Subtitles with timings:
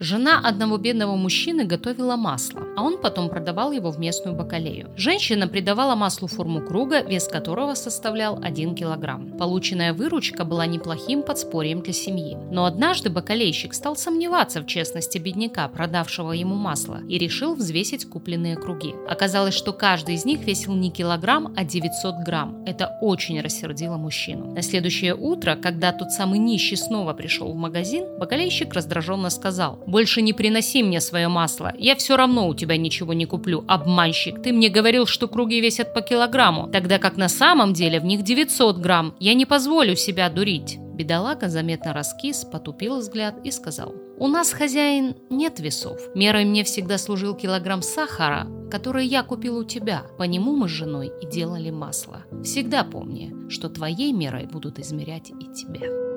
[0.00, 4.92] Жена одного бедного мужчины готовила масло, а он потом продавал его в местную бакалею.
[4.96, 9.36] Женщина придавала маслу форму круга, вес которого составлял 1 килограмм.
[9.36, 12.36] Полученная выручка была неплохим подспорьем для семьи.
[12.52, 18.54] Но однажды бакалейщик стал сомневаться в честности бедняка, продавшего ему масло, и решил взвесить купленные
[18.54, 18.94] круги.
[19.08, 22.62] Оказалось, что каждый из них весил не килограмм, а 900 грамм.
[22.66, 24.54] Это очень рассердило мужчину.
[24.54, 30.22] На следующее утро, когда тот самый нищий снова пришел в магазин, бакалейщик раздраженно сказал больше
[30.22, 31.72] не приноси мне свое масло.
[31.78, 34.42] Я все равно у тебя ничего не куплю, обманщик.
[34.42, 38.22] Ты мне говорил, что круги весят по килограмму, тогда как на самом деле в них
[38.22, 39.14] 900 грамм.
[39.18, 40.78] Я не позволю себя дурить».
[40.94, 43.94] Бедолага заметно раскис, потупил взгляд и сказал.
[44.18, 46.00] «У нас, хозяин, нет весов.
[46.16, 50.02] Мерой мне всегда служил килограмм сахара, который я купил у тебя.
[50.18, 52.24] По нему мы с женой и делали масло.
[52.42, 56.07] Всегда помни, что твоей мерой будут измерять и тебя».